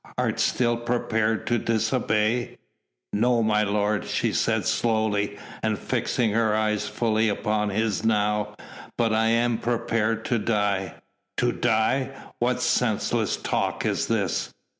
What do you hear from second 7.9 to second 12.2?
now, "but I am prepared to die." "To die?